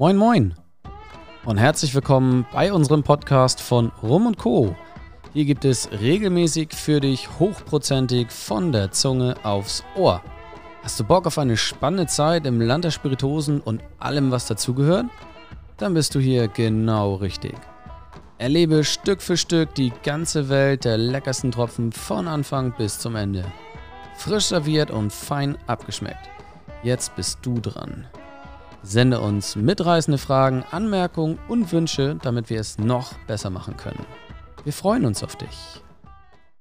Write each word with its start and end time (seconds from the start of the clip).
Moin 0.00 0.16
Moin 0.16 0.54
und 1.44 1.58
herzlich 1.58 1.94
willkommen 1.94 2.46
bei 2.54 2.72
unserem 2.72 3.02
Podcast 3.02 3.60
von 3.60 3.92
Rum 4.02 4.24
und 4.24 4.38
Co. 4.38 4.74
Hier 5.34 5.44
gibt 5.44 5.66
es 5.66 5.90
regelmäßig 5.92 6.72
für 6.72 7.00
dich 7.00 7.28
hochprozentig 7.38 8.30
von 8.30 8.72
der 8.72 8.92
Zunge 8.92 9.34
aufs 9.42 9.84
Ohr. 9.96 10.22
Hast 10.82 10.98
du 10.98 11.04
Bock 11.04 11.26
auf 11.26 11.36
eine 11.36 11.58
spannende 11.58 12.06
Zeit 12.06 12.46
im 12.46 12.62
Land 12.62 12.84
der 12.84 12.92
Spiritosen 12.92 13.60
und 13.60 13.82
allem, 13.98 14.30
was 14.30 14.46
dazugehört? 14.46 15.04
Dann 15.76 15.92
bist 15.92 16.14
du 16.14 16.18
hier 16.18 16.48
genau 16.48 17.16
richtig. 17.16 17.56
Erlebe 18.38 18.84
Stück 18.84 19.20
für 19.20 19.36
Stück 19.36 19.74
die 19.74 19.92
ganze 20.02 20.48
Welt 20.48 20.86
der 20.86 20.96
leckersten 20.96 21.52
Tropfen 21.52 21.92
von 21.92 22.26
Anfang 22.26 22.72
bis 22.72 22.98
zum 22.98 23.16
Ende. 23.16 23.44
Frisch 24.16 24.46
serviert 24.46 24.90
und 24.90 25.12
fein 25.12 25.58
abgeschmeckt. 25.66 26.30
Jetzt 26.82 27.14
bist 27.16 27.40
du 27.42 27.60
dran. 27.60 28.06
Sende 28.82 29.20
uns 29.20 29.56
mitreißende 29.56 30.18
Fragen, 30.18 30.64
Anmerkungen 30.70 31.38
und 31.48 31.70
Wünsche, 31.72 32.16
damit 32.22 32.48
wir 32.48 32.60
es 32.60 32.78
noch 32.78 33.12
besser 33.26 33.50
machen 33.50 33.76
können. 33.76 34.06
Wir 34.64 34.72
freuen 34.72 35.04
uns 35.04 35.22
auf 35.22 35.36
dich. 35.36 35.82